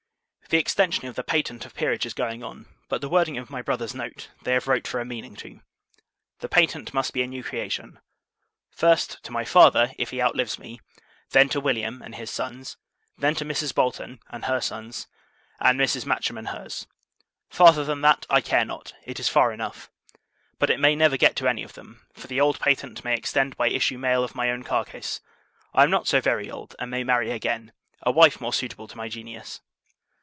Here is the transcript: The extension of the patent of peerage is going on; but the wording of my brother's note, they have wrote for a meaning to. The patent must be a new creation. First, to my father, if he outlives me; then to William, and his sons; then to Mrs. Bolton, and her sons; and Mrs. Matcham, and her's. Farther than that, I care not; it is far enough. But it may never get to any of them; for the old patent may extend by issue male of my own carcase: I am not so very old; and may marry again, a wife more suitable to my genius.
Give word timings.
The 0.49 0.57
extension 0.57 1.07
of 1.07 1.15
the 1.15 1.23
patent 1.23 1.65
of 1.65 1.73
peerage 1.73 2.05
is 2.05 2.13
going 2.13 2.43
on; 2.43 2.65
but 2.89 2.99
the 2.99 3.07
wording 3.07 3.37
of 3.37 3.49
my 3.49 3.61
brother's 3.61 3.95
note, 3.95 4.27
they 4.41 4.51
have 4.51 4.67
wrote 4.67 4.85
for 4.85 4.99
a 4.99 5.05
meaning 5.05 5.33
to. 5.37 5.61
The 6.39 6.49
patent 6.49 6.93
must 6.93 7.13
be 7.13 7.21
a 7.23 7.27
new 7.27 7.41
creation. 7.41 7.99
First, 8.69 9.23
to 9.23 9.31
my 9.31 9.45
father, 9.45 9.93
if 9.97 10.09
he 10.09 10.19
outlives 10.21 10.59
me; 10.59 10.81
then 11.29 11.47
to 11.47 11.61
William, 11.61 12.01
and 12.01 12.15
his 12.15 12.29
sons; 12.31 12.75
then 13.17 13.33
to 13.35 13.45
Mrs. 13.45 13.73
Bolton, 13.73 14.19
and 14.29 14.43
her 14.43 14.59
sons; 14.59 15.07
and 15.61 15.79
Mrs. 15.79 16.05
Matcham, 16.05 16.37
and 16.37 16.49
her's. 16.49 16.85
Farther 17.49 17.85
than 17.85 18.01
that, 18.01 18.25
I 18.29 18.41
care 18.41 18.65
not; 18.65 18.91
it 19.05 19.21
is 19.21 19.29
far 19.29 19.53
enough. 19.53 19.89
But 20.59 20.69
it 20.69 20.81
may 20.81 20.97
never 20.97 21.15
get 21.15 21.37
to 21.37 21.47
any 21.47 21.63
of 21.63 21.75
them; 21.75 22.05
for 22.11 22.27
the 22.27 22.41
old 22.41 22.59
patent 22.59 23.05
may 23.05 23.13
extend 23.15 23.55
by 23.55 23.69
issue 23.69 23.97
male 23.97 24.21
of 24.25 24.35
my 24.35 24.49
own 24.51 24.63
carcase: 24.63 25.21
I 25.73 25.83
am 25.83 25.89
not 25.91 26.09
so 26.09 26.19
very 26.19 26.51
old; 26.51 26.75
and 26.77 26.91
may 26.91 27.05
marry 27.05 27.31
again, 27.31 27.71
a 28.01 28.11
wife 28.11 28.41
more 28.41 28.51
suitable 28.51 28.89
to 28.89 28.97
my 28.97 29.07
genius. 29.07 29.61